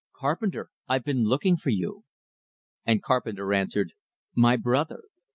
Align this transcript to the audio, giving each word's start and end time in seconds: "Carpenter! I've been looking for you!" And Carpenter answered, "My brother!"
"Carpenter! 0.17 0.71
I've 0.89 1.03
been 1.03 1.25
looking 1.25 1.57
for 1.57 1.69
you!" 1.69 2.05
And 2.87 3.03
Carpenter 3.03 3.53
answered, 3.53 3.93
"My 4.33 4.57
brother!" 4.57 5.03